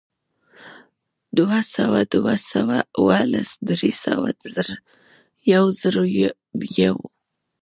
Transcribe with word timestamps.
دوهسوه، 1.37 1.99
دوه 2.13 2.35
سوه 2.51 2.77
او 2.97 3.07
لس، 3.31 3.51
درې 3.69 3.91
سوه، 4.03 4.29
زر، 4.53 4.69
یوزرویو 5.53 6.97